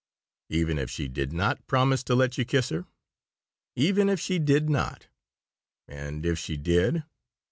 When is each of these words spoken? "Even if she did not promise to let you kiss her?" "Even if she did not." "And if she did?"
"Even 0.49 0.79
if 0.79 0.89
she 0.89 1.07
did 1.07 1.31
not 1.31 1.67
promise 1.67 2.01
to 2.03 2.15
let 2.15 2.35
you 2.35 2.43
kiss 2.43 2.69
her?" 2.69 2.85
"Even 3.75 4.09
if 4.09 4.19
she 4.19 4.39
did 4.39 4.67
not." 4.67 5.09
"And 5.87 6.25
if 6.25 6.39
she 6.39 6.57
did?" 6.57 7.03